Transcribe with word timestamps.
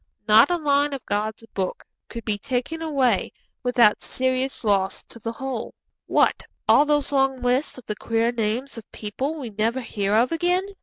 Not 0.27 0.49
a 0.49 0.57
line 0.57 0.93
of 0.93 1.05
God's 1.05 1.43
Book 1.53 1.83
could 2.09 2.25
be 2.25 2.39
taken 2.39 2.81
away 2.81 3.31
without 3.61 4.03
serious 4.03 4.63
loss 4.63 5.03
to 5.03 5.19
the 5.19 5.31
whole. 5.31 5.75
'What, 6.07 6.41
all 6.67 6.85
those 6.85 7.11
long 7.11 7.39
lists 7.39 7.77
of 7.77 7.85
the 7.85 7.95
queer 7.95 8.31
names 8.31 8.79
of 8.79 8.91
people 8.91 9.35
we 9.35 9.51
never 9.51 9.79
hear 9.81 10.15
of 10.15 10.31
again?' 10.31 10.65